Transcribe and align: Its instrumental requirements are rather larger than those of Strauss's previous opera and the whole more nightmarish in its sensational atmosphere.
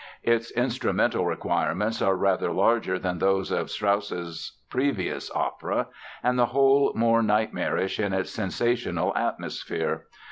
Its 0.23 0.49
instrumental 0.53 1.27
requirements 1.27 2.01
are 2.01 2.15
rather 2.15 2.51
larger 2.51 2.97
than 2.97 3.19
those 3.19 3.51
of 3.51 3.69
Strauss's 3.69 4.57
previous 4.67 5.29
opera 5.35 5.89
and 6.23 6.39
the 6.39 6.47
whole 6.47 6.91
more 6.95 7.21
nightmarish 7.21 7.99
in 7.99 8.11
its 8.11 8.31
sensational 8.31 9.15
atmosphere. 9.15 10.07